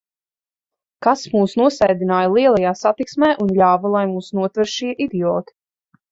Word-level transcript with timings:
Kas 1.07 1.25
mūs 1.33 1.51
nosēdināja 1.59 2.31
lielajā 2.31 2.71
satiksmē 2.79 3.29
un 3.45 3.51
ļāva, 3.59 3.91
lai 3.97 4.01
mūs 4.13 4.31
notver 4.39 4.71
šie 4.77 4.89
idioti? 5.07 5.55